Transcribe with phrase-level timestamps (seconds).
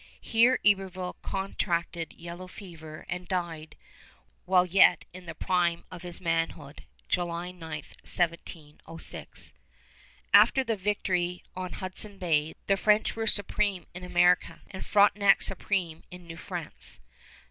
[0.19, 3.75] Here Iberville contracted yellow fever and died
[4.45, 9.53] while yet in the prime of his manhood, July 9, 1706.
[10.33, 16.01] After the victory on Hudson Bay the French were supreme in America and Frontenac supreme
[16.09, 16.97] in New France.